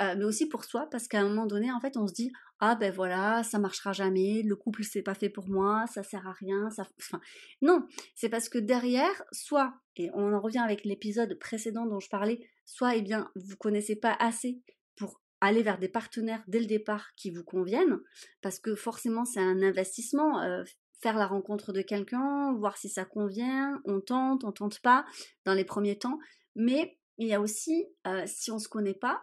euh, 0.00 0.14
mais 0.16 0.24
aussi 0.24 0.48
pour 0.48 0.64
soi, 0.64 0.88
parce 0.90 1.06
qu'à 1.06 1.20
un 1.20 1.28
moment 1.28 1.44
donné, 1.44 1.70
en 1.70 1.80
fait, 1.80 1.98
on 1.98 2.06
se 2.06 2.14
dit 2.14 2.32
ah 2.58 2.74
ben 2.74 2.90
voilà, 2.90 3.42
ça 3.42 3.58
marchera 3.58 3.92
jamais, 3.92 4.40
le 4.42 4.56
couple 4.56 4.84
c'est 4.84 5.02
pas 5.02 5.12
fait 5.12 5.28
pour 5.28 5.50
moi, 5.50 5.84
ça 5.92 6.02
sert 6.02 6.26
à 6.26 6.32
rien, 6.32 6.70
ça, 6.70 6.86
enfin, 6.98 7.20
non, 7.60 7.86
c'est 8.14 8.30
parce 8.30 8.48
que 8.48 8.56
derrière, 8.56 9.22
soit, 9.32 9.74
et 9.96 10.08
on 10.14 10.32
en 10.32 10.40
revient 10.40 10.60
avec 10.60 10.86
l'épisode 10.86 11.38
précédent 11.38 11.84
dont 11.84 12.00
je 12.00 12.08
parlais, 12.08 12.40
soit, 12.64 12.96
eh 12.96 13.02
bien, 13.02 13.30
vous 13.34 13.56
connaissez 13.58 13.96
pas 13.96 14.16
assez 14.18 14.62
pour 14.96 15.20
aller 15.42 15.62
vers 15.62 15.78
des 15.78 15.88
partenaires 15.88 16.42
dès 16.46 16.60
le 16.60 16.66
départ 16.66 17.14
qui 17.16 17.30
vous 17.30 17.44
conviennent, 17.44 17.98
parce 18.40 18.58
que 18.58 18.76
forcément 18.76 19.26
c'est 19.26 19.40
un 19.40 19.60
investissement 19.60 20.40
euh, 20.40 20.62
faire 21.02 21.16
la 21.16 21.26
rencontre 21.26 21.72
de 21.72 21.82
quelqu'un, 21.82 22.54
voir 22.54 22.78
si 22.78 22.88
ça 22.88 23.04
convient, 23.04 23.80
on 23.84 24.00
tente, 24.00 24.44
on 24.44 24.52
tente 24.52 24.80
pas 24.80 25.04
dans 25.44 25.54
les 25.54 25.64
premiers 25.64 25.98
temps. 25.98 26.18
Mais 26.54 26.98
il 27.18 27.26
y 27.26 27.34
a 27.34 27.40
aussi, 27.40 27.86
euh, 28.06 28.24
si 28.26 28.50
on 28.50 28.58
se 28.58 28.68
connaît 28.68 28.94
pas, 28.94 29.22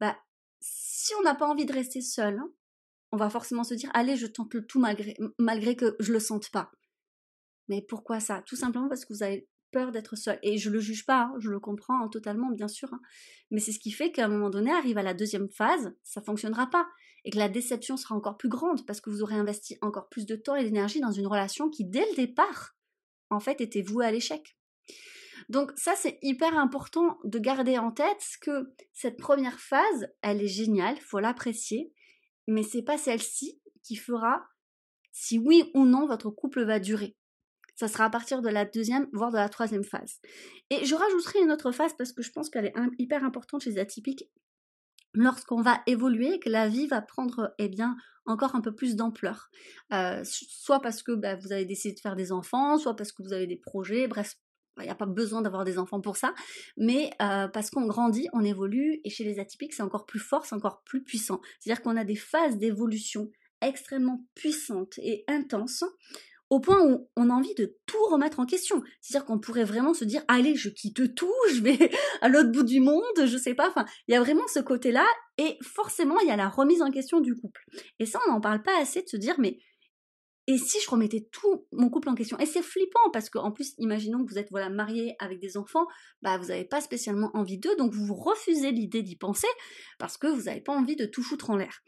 bah, 0.00 0.16
si 0.60 1.14
on 1.18 1.22
n'a 1.22 1.34
pas 1.34 1.48
envie 1.48 1.66
de 1.66 1.72
rester 1.72 2.02
seul, 2.02 2.38
hein, 2.38 2.52
on 3.10 3.16
va 3.16 3.30
forcément 3.30 3.64
se 3.64 3.74
dire, 3.74 3.90
allez, 3.94 4.16
je 4.16 4.26
tente 4.26 4.52
le 4.54 4.66
tout 4.66 4.80
malgré, 4.80 5.16
malgré 5.38 5.76
que 5.76 5.96
je 5.98 6.12
le 6.12 6.20
sente 6.20 6.50
pas. 6.50 6.70
Mais 7.68 7.80
pourquoi 7.80 8.20
ça? 8.20 8.42
Tout 8.42 8.56
simplement 8.56 8.88
parce 8.88 9.04
que 9.04 9.12
vous 9.14 9.22
avez 9.22 9.48
peur 9.74 9.90
d'être 9.90 10.14
seul. 10.14 10.38
Et 10.42 10.56
je 10.56 10.70
le 10.70 10.78
juge 10.78 11.04
pas, 11.04 11.22
hein, 11.22 11.34
je 11.40 11.50
le 11.50 11.58
comprends 11.58 12.00
hein, 12.00 12.08
totalement, 12.08 12.50
bien 12.50 12.68
sûr. 12.68 12.94
Hein. 12.94 13.00
Mais 13.50 13.58
c'est 13.58 13.72
ce 13.72 13.80
qui 13.80 13.90
fait 13.90 14.12
qu'à 14.12 14.24
un 14.24 14.28
moment 14.28 14.50
donné, 14.50 14.70
arrive 14.70 14.98
à 14.98 15.02
la 15.02 15.14
deuxième 15.14 15.48
phase, 15.50 15.92
ça 16.04 16.22
fonctionnera 16.22 16.70
pas. 16.70 16.86
Et 17.24 17.30
que 17.30 17.38
la 17.38 17.48
déception 17.48 17.96
sera 17.96 18.14
encore 18.14 18.36
plus 18.36 18.48
grande 18.48 18.86
parce 18.86 19.00
que 19.00 19.10
vous 19.10 19.22
aurez 19.22 19.34
investi 19.34 19.76
encore 19.80 20.08
plus 20.08 20.26
de 20.26 20.36
temps 20.36 20.54
et 20.54 20.62
d'énergie 20.62 21.00
dans 21.00 21.10
une 21.10 21.26
relation 21.26 21.70
qui, 21.70 21.84
dès 21.84 22.06
le 22.10 22.16
départ, 22.16 22.76
en 23.30 23.40
fait, 23.40 23.60
était 23.60 23.82
vouée 23.82 24.06
à 24.06 24.12
l'échec. 24.12 24.56
Donc 25.48 25.72
ça, 25.74 25.94
c'est 25.96 26.18
hyper 26.22 26.56
important 26.56 27.18
de 27.24 27.38
garder 27.38 27.78
en 27.78 27.90
tête 27.90 28.24
que 28.40 28.72
cette 28.92 29.18
première 29.18 29.58
phase, 29.58 30.08
elle 30.22 30.40
est 30.40 30.48
géniale, 30.48 30.98
faut 31.00 31.18
l'apprécier, 31.18 31.92
mais 32.46 32.62
c'est 32.62 32.82
pas 32.82 32.98
celle-ci 32.98 33.60
qui 33.82 33.96
fera 33.96 34.46
si 35.12 35.38
oui 35.38 35.70
ou 35.74 35.84
non 35.84 36.06
votre 36.06 36.30
couple 36.30 36.64
va 36.64 36.78
durer. 36.78 37.16
Ça 37.74 37.88
sera 37.88 38.04
à 38.04 38.10
partir 38.10 38.42
de 38.42 38.48
la 38.48 38.64
deuxième, 38.64 39.08
voire 39.12 39.30
de 39.30 39.36
la 39.36 39.48
troisième 39.48 39.84
phase. 39.84 40.20
Et 40.70 40.84
je 40.84 40.94
rajouterai 40.94 41.40
une 41.40 41.50
autre 41.50 41.72
phase 41.72 41.92
parce 41.96 42.12
que 42.12 42.22
je 42.22 42.30
pense 42.30 42.50
qu'elle 42.50 42.66
est 42.66 42.74
hyper 42.98 43.24
importante 43.24 43.62
chez 43.62 43.70
les 43.70 43.78
atypiques. 43.78 44.24
Lorsqu'on 45.12 45.60
va 45.60 45.80
évoluer, 45.86 46.40
que 46.40 46.50
la 46.50 46.68
vie 46.68 46.86
va 46.86 47.00
prendre 47.00 47.54
eh 47.58 47.68
bien, 47.68 47.96
encore 48.26 48.54
un 48.54 48.60
peu 48.60 48.74
plus 48.74 48.96
d'ampleur. 48.96 49.50
Euh, 49.92 50.22
soit 50.24 50.80
parce 50.80 51.02
que 51.02 51.12
bah, 51.12 51.36
vous 51.36 51.52
avez 51.52 51.64
décidé 51.64 51.94
de 51.94 52.00
faire 52.00 52.16
des 52.16 52.32
enfants, 52.32 52.78
soit 52.78 52.96
parce 52.96 53.12
que 53.12 53.22
vous 53.22 53.32
avez 53.32 53.46
des 53.46 53.56
projets, 53.56 54.08
bref, 54.08 54.34
il 54.78 54.84
n'y 54.84 54.90
a 54.90 54.94
pas 54.94 55.06
besoin 55.06 55.42
d'avoir 55.42 55.64
des 55.64 55.78
enfants 55.78 56.00
pour 56.00 56.16
ça, 56.16 56.34
mais 56.76 57.10
euh, 57.22 57.46
parce 57.48 57.70
qu'on 57.70 57.86
grandit, 57.86 58.28
on 58.32 58.42
évolue, 58.42 59.00
et 59.04 59.10
chez 59.10 59.22
les 59.24 59.38
atypiques, 59.38 59.72
c'est 59.72 59.82
encore 59.82 60.04
plus 60.04 60.18
fort, 60.18 60.46
c'est 60.46 60.54
encore 60.54 60.82
plus 60.84 61.04
puissant. 61.04 61.40
C'est-à-dire 61.60 61.82
qu'on 61.82 61.96
a 61.96 62.04
des 62.04 62.16
phases 62.16 62.58
d'évolution 62.58 63.30
extrêmement 63.60 64.24
puissantes 64.34 64.98
et 64.98 65.24
intenses, 65.28 65.84
au 66.50 66.60
point 66.60 66.80
où 66.84 67.08
on 67.16 67.30
a 67.30 67.32
envie 67.32 67.54
de 67.54 67.76
tout 67.86 68.04
remettre 68.10 68.40
en 68.40 68.46
question. 68.46 68.82
C'est-à-dire 69.00 69.26
qu'on 69.26 69.38
pourrait 69.38 69.64
vraiment 69.64 69.94
se 69.94 70.04
dire, 70.04 70.22
allez, 70.28 70.54
je 70.54 70.68
quitte 70.68 71.14
tout, 71.14 71.32
je 71.54 71.60
vais 71.60 71.90
à 72.20 72.28
l'autre 72.28 72.50
bout 72.50 72.62
du 72.62 72.80
monde, 72.80 73.02
je 73.24 73.36
sais 73.36 73.54
pas. 73.54 73.68
Enfin, 73.68 73.84
il 74.08 74.12
y 74.12 74.16
a 74.16 74.20
vraiment 74.20 74.46
ce 74.48 74.60
côté-là, 74.60 75.06
et 75.38 75.56
forcément, 75.62 76.18
il 76.20 76.28
y 76.28 76.32
a 76.32 76.36
la 76.36 76.48
remise 76.48 76.82
en 76.82 76.90
question 76.90 77.20
du 77.20 77.34
couple. 77.34 77.64
Et 77.98 78.06
ça, 78.06 78.18
on 78.26 78.32
n'en 78.32 78.40
parle 78.40 78.62
pas 78.62 78.78
assez 78.80 79.02
de 79.02 79.08
se 79.08 79.16
dire, 79.16 79.34
mais 79.38 79.58
et 80.46 80.58
si 80.58 80.78
je 80.78 80.90
remettais 80.90 81.26
tout 81.32 81.66
mon 81.72 81.88
couple 81.88 82.10
en 82.10 82.14
question? 82.14 82.38
Et 82.38 82.44
c'est 82.44 82.62
flippant 82.62 83.10
parce 83.12 83.30
qu'en 83.30 83.50
plus, 83.50 83.74
imaginons 83.78 84.24
que 84.24 84.30
vous 84.30 84.38
êtes 84.38 84.50
voilà 84.50 84.68
marié 84.68 85.16
avec 85.18 85.40
des 85.40 85.56
enfants, 85.56 85.86
bah 86.20 86.36
vous 86.36 86.48
n'avez 86.48 86.66
pas 86.66 86.82
spécialement 86.82 87.30
envie 87.32 87.56
d'eux, 87.56 87.74
donc 87.76 87.94
vous 87.94 88.14
refusez 88.14 88.70
l'idée 88.70 89.02
d'y 89.02 89.16
penser 89.16 89.48
parce 89.98 90.18
que 90.18 90.26
vous 90.26 90.42
n'avez 90.42 90.60
pas 90.60 90.74
envie 90.74 90.96
de 90.96 91.06
tout 91.06 91.22
foutre 91.22 91.48
en 91.48 91.56
l'air. 91.56 91.82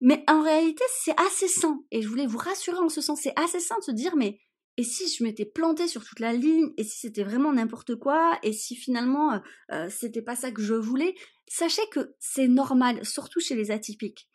Mais 0.00 0.24
en 0.28 0.42
réalité, 0.42 0.84
c'est 1.02 1.18
assez 1.20 1.48
sain. 1.48 1.80
Et 1.90 2.02
je 2.02 2.08
voulais 2.08 2.26
vous 2.26 2.38
rassurer 2.38 2.78
en 2.78 2.88
ce 2.88 3.00
sens, 3.00 3.20
c'est 3.22 3.38
assez 3.38 3.60
sain 3.60 3.76
de 3.78 3.84
se 3.84 3.92
dire, 3.92 4.16
mais 4.16 4.38
et 4.78 4.84
si 4.84 5.08
je 5.08 5.24
m'étais 5.24 5.46
plantée 5.46 5.88
sur 5.88 6.04
toute 6.04 6.20
la 6.20 6.34
ligne, 6.34 6.70
et 6.76 6.84
si 6.84 6.98
c'était 6.98 7.24
vraiment 7.24 7.52
n'importe 7.52 7.96
quoi, 7.96 8.38
et 8.42 8.52
si 8.52 8.76
finalement 8.76 9.32
euh, 9.32 9.38
euh, 9.72 9.88
c'était 9.88 10.20
pas 10.20 10.36
ça 10.36 10.50
que 10.50 10.60
je 10.60 10.74
voulais, 10.74 11.14
sachez 11.48 11.82
que 11.90 12.14
c'est 12.18 12.48
normal, 12.48 13.04
surtout 13.04 13.40
chez 13.40 13.54
les 13.54 13.70
atypiques. 13.70 14.28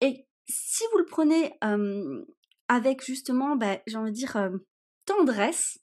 Et 0.00 0.26
si 0.48 0.82
vous 0.92 0.98
le 0.98 1.04
prenez 1.04 1.52
avec 2.68 3.04
justement, 3.04 3.56
bah, 3.56 3.80
j'ai 3.86 3.96
envie 3.96 4.12
de 4.12 4.16
dire, 4.16 4.50
tendresse, 5.04 5.78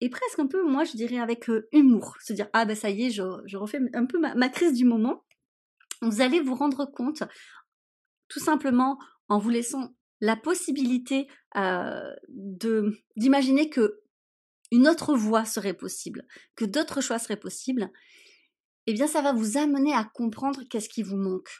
et 0.00 0.08
presque 0.08 0.38
un 0.38 0.46
peu, 0.46 0.62
moi 0.68 0.84
je 0.84 0.96
dirais 0.96 1.18
avec 1.18 1.50
humour, 1.72 2.16
se 2.20 2.32
dire, 2.32 2.48
ah 2.52 2.64
ben 2.64 2.76
ça 2.76 2.90
y 2.90 3.06
est, 3.06 3.10
je, 3.10 3.56
refais 3.56 3.80
un 3.94 4.06
peu 4.06 4.18
ma, 4.18 4.48
crise 4.48 4.74
du 4.74 4.84
moment, 4.84 5.24
vous 6.02 6.20
allez 6.20 6.40
vous 6.40 6.54
rendre 6.54 6.84
compte, 6.84 7.22
tout 8.28 8.40
simplement 8.40 8.98
en 9.28 9.38
vous 9.38 9.50
laissant 9.50 9.94
la 10.20 10.36
possibilité 10.36 11.28
de 11.54 12.92
d'imaginer 13.16 13.68
que 13.70 14.00
une 14.70 14.88
autre 14.88 15.14
voie 15.14 15.44
serait 15.44 15.74
possible, 15.74 16.26
que 16.56 16.64
d'autres 16.64 17.00
choix 17.00 17.18
seraient 17.18 17.36
possibles, 17.36 17.90
eh 18.86 18.92
bien 18.92 19.06
ça 19.06 19.22
va 19.22 19.32
vous 19.32 19.56
amener 19.56 19.92
à 19.92 20.04
comprendre 20.04 20.62
qu'est-ce 20.68 20.88
qui 20.88 21.02
vous 21.02 21.16
manque 21.16 21.50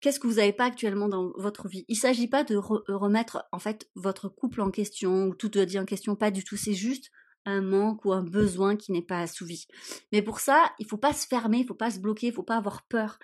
qu'est-ce 0.00 0.18
que 0.18 0.26
vous 0.26 0.34
n'avez 0.34 0.52
pas 0.52 0.64
actuellement 0.64 1.08
dans 1.08 1.32
votre 1.36 1.68
vie? 1.68 1.84
Il 1.88 1.94
ne 1.94 2.00
s'agit 2.00 2.28
pas 2.28 2.44
de 2.44 2.56
remettre 2.56 3.44
en 3.52 3.58
fait 3.58 3.88
votre 3.94 4.28
couple 4.28 4.60
en 4.60 4.70
question 4.70 5.26
ou 5.26 5.34
tout 5.34 5.48
dit 5.48 5.78
en 5.78 5.84
question, 5.84 6.16
pas 6.16 6.30
du 6.30 6.44
tout. 6.44 6.56
C'est 6.56 6.74
juste 6.74 7.10
un 7.46 7.62
manque 7.62 8.04
ou 8.04 8.12
un 8.12 8.22
besoin 8.22 8.76
qui 8.76 8.92
n'est 8.92 9.02
pas 9.02 9.20
assouvi. 9.20 9.66
Mais 10.12 10.22
pour 10.22 10.40
ça, 10.40 10.72
il 10.78 10.86
faut 10.86 10.98
pas 10.98 11.12
se 11.12 11.26
fermer, 11.26 11.58
il 11.58 11.66
faut 11.66 11.74
pas 11.74 11.90
se 11.90 11.98
bloquer, 11.98 12.28
il 12.28 12.32
faut 12.32 12.42
pas 12.42 12.56
avoir 12.56 12.86
peur. 12.86 13.18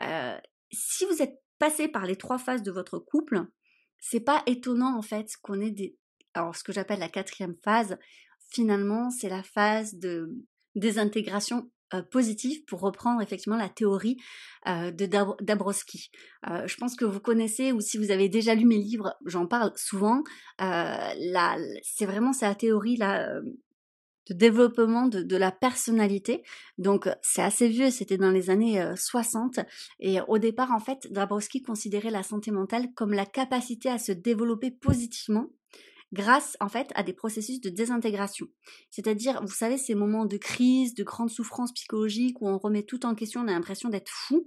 Euh, 0.00 0.36
si 0.72 1.04
vous 1.04 1.22
êtes 1.22 1.40
passé 1.60 1.86
par 1.86 2.06
les 2.06 2.16
trois 2.16 2.38
phases 2.38 2.64
de 2.64 2.72
votre 2.72 2.98
couple, 2.98 3.46
c'est 4.00 4.18
pas 4.18 4.42
étonnant 4.46 4.98
en 4.98 5.02
fait 5.02 5.28
qu'on 5.42 5.60
ait 5.60 5.70
des 5.70 5.96
alors 6.34 6.56
ce 6.56 6.64
que 6.64 6.72
j'appelle 6.72 7.00
la 7.00 7.08
quatrième 7.08 7.56
phase. 7.62 7.98
Finalement, 8.50 9.10
c'est 9.10 9.28
la 9.28 9.42
phase 9.42 9.94
de 9.94 10.28
désintégration 10.74 11.70
positif 12.10 12.64
pour 12.66 12.80
reprendre 12.80 13.20
effectivement 13.20 13.56
la 13.56 13.68
théorie 13.68 14.16
de 14.66 15.06
Dabrowski. 15.42 16.10
Je 16.44 16.76
pense 16.76 16.94
que 16.94 17.04
vous 17.04 17.20
connaissez 17.20 17.72
ou 17.72 17.80
si 17.80 17.98
vous 17.98 18.10
avez 18.10 18.28
déjà 18.28 18.54
lu 18.54 18.64
mes 18.64 18.78
livres, 18.78 19.16
j'en 19.26 19.46
parle 19.46 19.72
souvent. 19.76 20.22
c'est 20.58 22.06
vraiment 22.06 22.32
sa 22.32 22.54
théorie 22.54 22.96
là 22.96 23.28
de 24.30 24.34
développement 24.34 25.06
de, 25.06 25.36
la 25.36 25.52
personnalité. 25.52 26.42
Donc 26.78 27.08
c'est 27.20 27.42
assez 27.42 27.68
vieux, 27.68 27.90
c'était 27.90 28.16
dans 28.16 28.30
les 28.30 28.48
années 28.48 28.82
60. 28.96 29.60
Et 29.98 30.18
au 30.28 30.38
départ, 30.38 30.70
en 30.70 30.80
fait, 30.80 31.08
Dabrowski 31.10 31.62
considérait 31.62 32.10
la 32.10 32.22
santé 32.22 32.50
mentale 32.50 32.92
comme 32.94 33.12
la 33.12 33.26
capacité 33.26 33.90
à 33.90 33.98
se 33.98 34.12
développer 34.12 34.70
positivement 34.70 35.48
grâce 36.12 36.56
en 36.60 36.68
fait 36.68 36.90
à 36.94 37.02
des 37.02 37.12
processus 37.12 37.60
de 37.60 37.70
désintégration. 37.70 38.46
C'est-à-dire, 38.90 39.40
vous 39.42 39.52
savez, 39.52 39.78
ces 39.78 39.94
moments 39.94 40.26
de 40.26 40.36
crise, 40.36 40.94
de 40.94 41.04
grande 41.04 41.30
souffrance 41.30 41.72
psychologique 41.72 42.40
où 42.40 42.48
on 42.48 42.58
remet 42.58 42.82
tout 42.82 43.06
en 43.06 43.14
question, 43.14 43.42
on 43.42 43.48
a 43.48 43.52
l'impression 43.52 43.88
d'être 43.88 44.10
fou. 44.10 44.44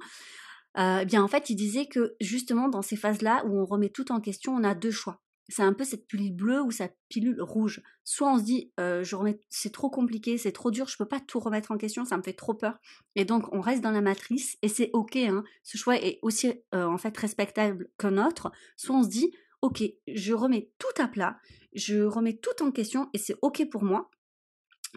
Euh, 0.77 0.99
eh 1.01 1.05
bien 1.05 1.23
en 1.23 1.27
fait, 1.27 1.49
il 1.49 1.55
disait 1.55 1.85
que 1.85 2.15
justement 2.19 2.67
dans 2.67 2.81
ces 2.81 2.95
phases-là 2.95 3.43
où 3.45 3.59
on 3.59 3.65
remet 3.65 3.89
tout 3.89 4.11
en 4.11 4.19
question, 4.19 4.53
on 4.55 4.63
a 4.63 4.75
deux 4.75 4.91
choix. 4.91 5.23
C'est 5.50 5.62
un 5.63 5.73
peu 5.73 5.83
cette 5.83 6.07
pilule 6.07 6.33
bleue 6.33 6.62
ou 6.62 6.71
cette 6.71 6.97
pilule 7.09 7.41
rouge. 7.41 7.81
Soit 8.03 8.33
on 8.33 8.39
se 8.39 8.43
dit, 8.43 8.71
euh, 8.79 9.03
c'est 9.50 9.73
trop 9.73 9.89
compliqué, 9.89 10.38
c'est 10.38 10.51
trop 10.51 10.71
dur, 10.71 10.88
je 10.88 10.97
peux 10.97 11.07
pas 11.07 11.19
tout 11.19 11.39
remettre 11.39 11.71
en 11.71 11.77
question, 11.77 12.05
ça 12.05 12.17
me 12.17 12.23
fait 12.23 12.33
trop 12.33 12.53
peur. 12.53 12.79
Et 13.15 13.25
donc 13.25 13.51
on 13.51 13.59
reste 13.59 13.81
dans 13.81 13.91
la 13.91 14.01
matrice 14.01 14.57
et 14.62 14.67
c'est 14.67 14.89
ok. 14.93 15.17
Hein, 15.17 15.43
ce 15.63 15.77
choix 15.77 15.97
est 15.97 16.19
aussi 16.21 16.53
en 16.71 16.97
fait 16.97 17.17
respectable 17.17 17.89
qu'un 17.97 18.25
autre. 18.25 18.51
Soit 18.77 18.95
on 18.95 19.03
se 19.03 19.09
dit, 19.09 19.31
ok, 19.62 19.83
je 20.07 20.33
remets 20.33 20.71
tout 20.79 21.01
à 21.01 21.07
plat, 21.07 21.38
je 21.73 22.03
remets 22.03 22.38
tout 22.38 22.63
en 22.63 22.71
question 22.71 23.09
et 23.13 23.17
c'est 23.17 23.35
ok 23.41 23.69
pour 23.69 23.83
moi. 23.83 24.09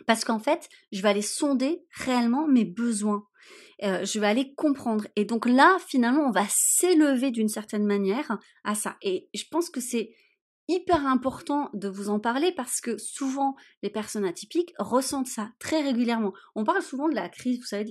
Parce 0.06 0.24
qu'en 0.24 0.38
fait, 0.38 0.68
je 0.92 1.00
vais 1.00 1.08
aller 1.08 1.22
sonder 1.22 1.82
réellement 1.90 2.46
mes 2.46 2.64
besoins. 2.66 3.26
Je 3.80 4.20
vais 4.20 4.26
aller 4.26 4.54
comprendre. 4.54 5.06
Et 5.16 5.24
donc 5.24 5.46
là, 5.46 5.78
finalement, 5.86 6.26
on 6.26 6.30
va 6.30 6.44
s'élever 6.50 7.30
d'une 7.30 7.48
certaine 7.48 7.86
manière 7.86 8.38
à 8.62 8.74
ça. 8.74 8.96
Et 9.02 9.30
je 9.34 9.44
pense 9.50 9.70
que 9.70 9.80
c'est 9.80 10.14
hyper 10.68 11.06
important 11.06 11.70
de 11.75 11.88
vous 11.88 12.08
en 12.08 12.18
parler 12.18 12.52
parce 12.52 12.80
que 12.80 12.99
souvent 12.99 13.54
les 13.82 13.90
personnes 13.90 14.25
atypiques 14.25 14.75
ressentent 14.78 15.28
ça 15.28 15.50
très 15.58 15.82
régulièrement. 15.82 16.32
On 16.54 16.64
parle 16.64 16.82
souvent 16.82 17.08
de 17.08 17.14
la 17.14 17.28
crise, 17.28 17.58
vous 17.58 17.66
savez, 17.66 17.85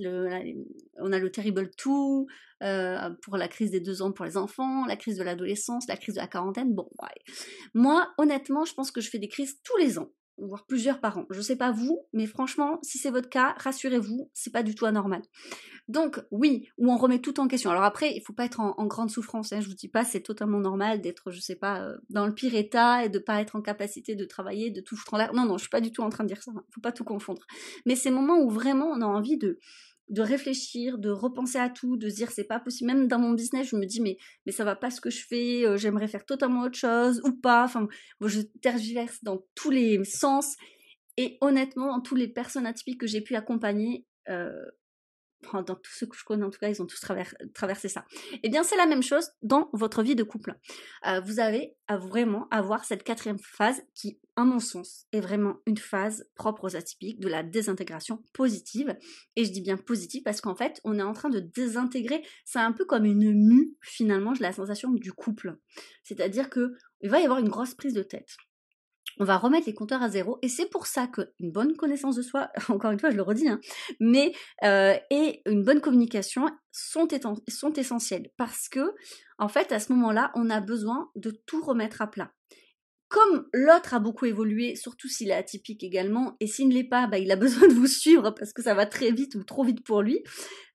on 0.98 1.12
a 1.12 1.18
le 1.18 1.30
terrible 1.30 1.70
two 1.76 2.26
euh, 2.62 3.10
pour 3.22 3.36
la 3.36 3.48
crise 3.48 3.70
des 3.70 3.80
deux 3.80 4.02
ans 4.02 4.12
pour 4.12 4.24
les 4.24 4.36
enfants, 4.36 4.84
la 4.86 4.96
crise 4.96 5.16
de 5.16 5.22
l'adolescence, 5.22 5.86
la 5.88 5.96
crise 5.96 6.16
de 6.16 6.20
la 6.20 6.26
quarantaine. 6.26 6.74
Bon, 6.74 6.88
ouais. 7.02 7.32
moi 7.74 8.12
honnêtement, 8.18 8.64
je 8.64 8.74
pense 8.74 8.90
que 8.90 9.00
je 9.00 9.10
fais 9.10 9.18
des 9.18 9.28
crises 9.28 9.60
tous 9.62 9.76
les 9.78 9.98
ans 9.98 10.10
voire 10.38 10.66
plusieurs 10.66 11.00
par 11.00 11.18
an. 11.18 11.26
Je 11.30 11.40
sais 11.40 11.56
pas 11.56 11.70
vous, 11.70 12.06
mais 12.12 12.26
franchement, 12.26 12.78
si 12.82 12.98
c'est 12.98 13.10
votre 13.10 13.28
cas, 13.28 13.54
rassurez-vous, 13.58 14.30
c'est 14.34 14.52
pas 14.52 14.62
du 14.62 14.74
tout 14.74 14.86
anormal. 14.86 15.22
Donc 15.88 16.20
oui, 16.30 16.68
où 16.78 16.90
on 16.92 16.96
remet 16.96 17.20
tout 17.20 17.38
en 17.40 17.48
question. 17.48 17.70
Alors 17.70 17.84
après, 17.84 18.12
il 18.14 18.20
faut 18.20 18.32
pas 18.32 18.44
être 18.44 18.60
en, 18.60 18.86
grande 18.86 19.10
souffrance. 19.10 19.52
Hein, 19.52 19.60
je 19.60 19.68
vous 19.68 19.74
dis 19.74 19.88
pas, 19.88 20.04
c'est 20.04 20.20
totalement 20.20 20.58
normal 20.58 21.00
d'être, 21.00 21.30
je 21.30 21.40
sais 21.40 21.56
pas, 21.56 21.82
euh, 21.82 21.96
dans 22.10 22.26
le 22.26 22.34
pire 22.34 22.54
état 22.54 23.04
et 23.04 23.08
de 23.08 23.18
pas 23.18 23.40
être 23.40 23.56
en 23.56 23.62
capacité 23.62 24.14
de 24.14 24.24
travailler, 24.24 24.70
de 24.70 24.80
tout 24.80 24.96
foutre 24.96 25.14
en 25.14 25.18
l'air. 25.18 25.32
Non, 25.32 25.44
non, 25.44 25.56
je 25.56 25.62
suis 25.62 25.70
pas 25.70 25.80
du 25.80 25.92
tout 25.92 26.02
en 26.02 26.10
train 26.10 26.24
de 26.24 26.28
dire 26.28 26.42
ça. 26.42 26.52
Hein. 26.54 26.64
Faut 26.74 26.80
pas 26.80 26.92
tout 26.92 27.04
confondre. 27.04 27.42
Mais 27.84 27.94
ces 27.96 28.10
moments 28.10 28.38
où 28.38 28.50
vraiment 28.50 28.86
on 28.86 29.00
a 29.00 29.06
envie 29.06 29.38
de 29.38 29.58
de 30.08 30.22
réfléchir, 30.22 30.98
de 30.98 31.10
repenser 31.10 31.58
à 31.58 31.68
tout, 31.68 31.96
de 31.96 32.08
se 32.08 32.14
dire 32.16 32.30
c'est 32.30 32.44
pas 32.44 32.60
possible. 32.60 32.88
Même 32.92 33.08
dans 33.08 33.18
mon 33.18 33.32
business, 33.32 33.68
je 33.68 33.76
me 33.76 33.86
dis 33.86 34.00
mais 34.00 34.16
mais 34.44 34.52
ça 34.52 34.64
va 34.64 34.76
pas 34.76 34.90
ce 34.90 35.00
que 35.00 35.10
je 35.10 35.24
fais. 35.26 35.66
Euh, 35.66 35.76
j'aimerais 35.76 36.08
faire 36.08 36.24
totalement 36.24 36.62
autre 36.62 36.78
chose 36.78 37.20
ou 37.24 37.32
pas. 37.32 37.64
Enfin, 37.64 37.88
je 38.20 38.40
tergiverse 38.62 39.22
dans 39.22 39.44
tous 39.54 39.70
les 39.70 40.04
sens. 40.04 40.56
Et 41.16 41.38
honnêtement, 41.40 41.88
dans 41.88 42.00
tous 42.00 42.14
les 42.14 42.28
personnes 42.28 42.66
atypiques 42.66 43.00
que 43.00 43.06
j'ai 43.06 43.22
pu 43.22 43.34
accompagner, 43.36 44.04
euh, 44.28 44.52
dans 45.52 45.76
tous 45.76 45.92
ceux 45.92 46.06
que 46.06 46.16
je 46.16 46.24
connais 46.24 46.44
en 46.44 46.50
tout 46.50 46.58
cas, 46.58 46.68
ils 46.68 46.82
ont 46.82 46.86
tous 46.86 47.00
traversé 47.54 47.88
ça. 47.88 48.04
Eh 48.42 48.48
bien, 48.48 48.62
c'est 48.62 48.76
la 48.76 48.86
même 48.86 49.02
chose 49.02 49.30
dans 49.42 49.68
votre 49.72 50.02
vie 50.02 50.16
de 50.16 50.22
couple. 50.22 50.58
Euh, 51.06 51.20
vous 51.20 51.40
avez 51.40 51.76
à 51.88 51.96
vraiment 51.96 52.48
avoir 52.50 52.84
cette 52.84 53.04
quatrième 53.04 53.38
phase 53.38 53.82
qui, 53.94 54.18
à 54.34 54.44
mon 54.44 54.58
sens, 54.58 55.06
est 55.12 55.20
vraiment 55.20 55.58
une 55.66 55.76
phase 55.76 56.28
propre 56.34 56.64
aux 56.64 56.76
atypiques 56.76 57.20
de 57.20 57.28
la 57.28 57.42
désintégration 57.42 58.22
positive. 58.32 58.96
Et 59.36 59.44
je 59.44 59.52
dis 59.52 59.60
bien 59.60 59.76
positive 59.76 60.22
parce 60.24 60.40
qu'en 60.40 60.56
fait, 60.56 60.80
on 60.84 60.98
est 60.98 61.02
en 61.02 61.12
train 61.12 61.30
de 61.30 61.40
désintégrer. 61.40 62.24
C'est 62.44 62.58
un 62.58 62.72
peu 62.72 62.84
comme 62.84 63.04
une 63.04 63.32
mue, 63.32 63.76
finalement, 63.82 64.34
j'ai 64.34 64.42
la 64.42 64.52
sensation 64.52 64.90
du 64.90 65.12
couple. 65.12 65.56
C'est-à-dire 66.02 66.50
que 66.50 66.72
il 67.02 67.10
va 67.10 67.20
y 67.20 67.24
avoir 67.24 67.38
une 67.38 67.48
grosse 67.48 67.74
prise 67.74 67.94
de 67.94 68.02
tête 68.02 68.36
on 69.18 69.24
va 69.24 69.36
remettre 69.36 69.66
les 69.66 69.74
compteurs 69.74 70.02
à 70.02 70.08
zéro. 70.08 70.38
Et 70.42 70.48
c'est 70.48 70.66
pour 70.66 70.86
ça 70.86 71.06
qu'une 71.06 71.50
bonne 71.50 71.76
connaissance 71.76 72.16
de 72.16 72.22
soi, 72.22 72.50
encore 72.68 72.90
une 72.90 72.98
fois, 72.98 73.10
je 73.10 73.16
le 73.16 73.22
redis, 73.22 73.48
hein, 73.48 73.60
mais 74.00 74.32
euh, 74.64 74.94
et 75.10 75.42
une 75.46 75.64
bonne 75.64 75.80
communication 75.80 76.46
sont, 76.72 77.08
essentielles 77.76 78.30
parce 78.36 78.68
que, 78.68 78.94
en 79.38 79.48
fait, 79.48 79.72
à 79.72 79.80
ce 79.80 79.92
moment-là, 79.92 80.30
on 80.34 80.50
a 80.50 80.60
besoin 80.60 81.10
de 81.16 81.30
tout 81.30 81.62
remettre 81.62 82.02
à 82.02 82.06
plat 82.06 82.32
comme 83.08 83.46
l'autre 83.52 83.94
a 83.94 83.98
beaucoup 84.00 84.24
évolué, 84.24 84.74
surtout 84.74 85.08
s'il 85.08 85.30
est 85.30 85.34
atypique 85.34 85.84
également, 85.84 86.36
et 86.40 86.46
s'il 86.46 86.68
ne 86.68 86.74
l'est 86.74 86.84
pas, 86.84 87.06
bah, 87.06 87.18
il 87.18 87.30
a 87.30 87.36
besoin 87.36 87.68
de 87.68 87.74
vous 87.74 87.86
suivre 87.86 88.30
parce 88.30 88.52
que 88.52 88.62
ça 88.62 88.74
va 88.74 88.86
très 88.86 89.12
vite 89.12 89.34
ou 89.36 89.44
trop 89.44 89.64
vite 89.64 89.84
pour 89.84 90.02
lui, 90.02 90.22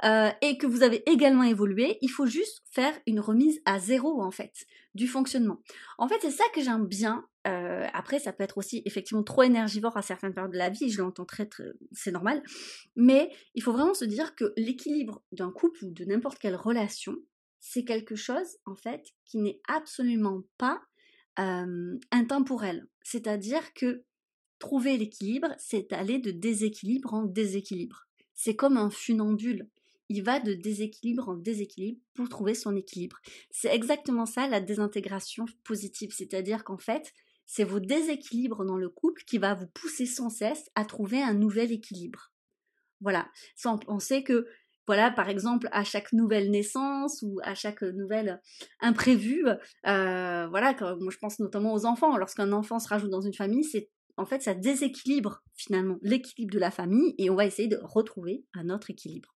euh, 0.06 0.30
et 0.42 0.58
que 0.58 0.68
vous 0.68 0.84
avez 0.84 1.04
également 1.10 1.44
évolué, 1.44 1.98
il 2.02 2.10
faut 2.10 2.26
juste 2.26 2.64
faire 2.72 2.94
une 3.06 3.20
remise 3.20 3.62
à 3.66 3.80
zéro 3.80 4.22
en 4.22 4.32
fait 4.32 4.54
du 4.94 5.08
fonctionnement. 5.08 5.62
En 5.98 6.08
fait, 6.08 6.18
c'est 6.22 6.32
ça 6.32 6.44
que 6.54 6.62
j'aime 6.62 6.86
bien. 6.86 7.26
Euh, 7.48 7.88
après, 7.94 8.20
ça 8.20 8.34
peut 8.34 8.44
être 8.44 8.58
aussi 8.58 8.82
effectivement 8.86 9.24
trop 9.24 9.44
énergivore 9.44 9.98
à 9.98 10.02
certaines 10.02 10.34
périodes 10.34 10.52
de 10.52 10.58
la 10.58 10.70
vie, 10.70 10.90
je 10.90 11.02
l'entends 11.02 11.26
très, 11.26 11.46
très 11.46 11.64
c'est 11.92 12.12
normal, 12.12 12.44
mais 12.96 13.32
il 13.56 13.64
faut 13.64 13.74
vraiment 13.74 13.94
se 13.94 14.06
dire 14.06 14.36
que 14.36 14.54
l'équilibre 14.58 15.24
d'un 15.32 15.52
couple 15.52 15.86
ou 15.86 15.92
de 15.92 16.06
n'importe 16.06 16.38
quelle 16.40 16.56
relation, 16.56 17.16
c'est 17.60 17.84
quelque 17.84 18.16
chose 18.16 18.58
en 18.66 18.76
fait 18.76 19.06
qui 19.26 19.38
n'est 19.38 19.60
absolument 19.68 20.44
pas 20.58 20.82
intemporel. 21.38 22.88
C'est-à-dire 23.04 23.74
que 23.74 24.04
trouver 24.60 24.98
l'équilibre, 24.98 25.50
c'est 25.58 25.92
aller 25.94 26.20
de 26.20 26.32
déséquilibre 26.32 27.14
en 27.14 27.24
déséquilibre. 27.24 28.08
C'est 28.34 28.56
comme 28.56 28.78
un 28.78 28.90
funambule. 28.90 29.70
Il 30.10 30.24
va 30.24 30.40
de 30.40 30.54
déséquilibre 30.54 31.30
en 31.30 31.36
déséquilibre 31.36 32.00
pour 32.14 32.28
trouver 32.28 32.54
son 32.54 32.76
équilibre. 32.76 33.20
C'est 33.50 33.74
exactement 33.74 34.26
ça 34.26 34.48
la 34.48 34.60
désintégration 34.60 35.46
positive. 35.64 36.12
C'est-à-dire 36.14 36.64
qu'en 36.64 36.78
fait, 36.78 37.14
c'est 37.46 37.64
vos 37.64 37.80
déséquilibres 37.80 38.66
dans 38.66 38.78
le 38.78 38.90
couple 38.90 39.24
qui 39.26 39.38
va 39.38 39.54
vous 39.54 39.68
pousser 39.68 40.06
sans 40.06 40.30
cesse 40.30 40.70
à 40.76 40.86
trouver 40.86 41.22
un 41.22 41.34
nouvel 41.34 41.72
équilibre. 41.72 42.32
Voilà, 43.00 43.30
sans 43.56 43.78
penser 43.78 44.24
que 44.24 44.48
voilà, 44.92 45.10
par 45.10 45.30
exemple, 45.30 45.70
à 45.72 45.86
chaque 45.86 46.12
nouvelle 46.12 46.52
naissance 46.52 47.22
ou 47.22 47.40
à 47.44 47.56
chaque 47.56 47.82
nouvelle 47.82 48.42
imprévue, 48.82 49.46
euh, 49.88 50.48
voilà, 50.50 50.76
je 50.78 51.18
pense 51.18 51.40
notamment 51.40 51.74
aux 51.74 51.86
enfants. 51.86 52.18
Lorsqu'un 52.18 52.52
enfant 52.52 52.78
se 52.78 52.90
rajoute 52.90 53.10
dans 53.10 53.22
une 53.22 53.34
famille, 53.34 53.64
c'est 53.64 53.90
en 54.18 54.26
fait 54.26 54.42
ça 54.42 54.54
déséquilibre 54.54 55.44
finalement 55.56 55.98
l'équilibre 56.02 56.54
de 56.54 56.60
la 56.60 56.72
famille 56.72 57.16
et 57.18 57.30
on 57.30 57.36
va 57.36 57.46
essayer 57.46 57.70
de 57.70 57.80
retrouver 57.82 58.44
un 58.54 58.70
autre 58.70 58.90
équilibre. 58.90 59.34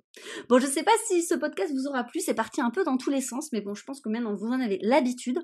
Bon, 0.49 0.59
je 0.59 0.67
ne 0.67 0.73
sais 0.73 0.83
pas 0.83 0.91
si 1.07 1.23
ce 1.23 1.37
podcast 1.37 1.73
vous 1.73 1.87
aura 1.87 2.03
plu, 2.03 2.19
c'est 2.19 2.35
parti 2.35 2.61
un 2.61 2.71
peu 2.71 2.83
dans 2.83 2.97
tous 2.97 3.11
les 3.11 3.21
sens, 3.21 3.53
mais 3.53 3.61
bon, 3.61 3.77
je 3.77 3.85
pense 3.85 4.01
que 4.01 4.09
maintenant 4.09 4.35
vous 4.35 4.49
en 4.49 4.59
avez 4.59 4.81
l'habitude. 4.83 5.39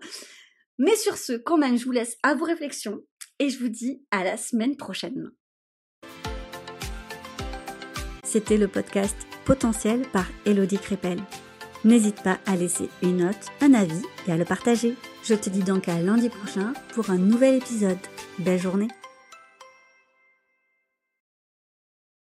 Mais 0.78 0.96
sur 0.96 1.16
ce, 1.18 1.34
quand 1.34 1.56
même, 1.56 1.78
je 1.78 1.84
vous 1.84 1.92
laisse 1.92 2.16
à 2.24 2.34
vos 2.34 2.46
réflexions 2.46 2.98
et 3.38 3.48
je 3.48 3.60
vous 3.60 3.68
dis 3.68 4.02
à 4.10 4.24
la 4.24 4.36
semaine 4.36 4.76
prochaine. 4.76 5.30
C'était 8.30 8.58
le 8.58 8.68
podcast 8.68 9.16
Potentiel 9.44 10.02
par 10.12 10.24
Elodie 10.46 10.78
Crépel. 10.78 11.18
N'hésite 11.82 12.22
pas 12.22 12.38
à 12.46 12.54
laisser 12.54 12.88
une 13.02 13.24
note, 13.24 13.48
un 13.60 13.74
avis 13.74 14.04
et 14.28 14.30
à 14.30 14.36
le 14.36 14.44
partager. 14.44 14.94
Je 15.24 15.34
te 15.34 15.50
dis 15.50 15.64
donc 15.64 15.88
à 15.88 15.98
lundi 15.98 16.28
prochain 16.28 16.72
pour 16.94 17.10
un 17.10 17.18
nouvel 17.18 17.56
épisode. 17.56 17.98
Belle 18.38 18.60
journée 18.60 18.86